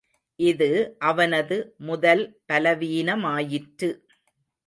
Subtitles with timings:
[0.39, 0.69] இது
[0.99, 1.57] அவனது
[1.89, 3.89] முதல் பலவீனமாயிற்று.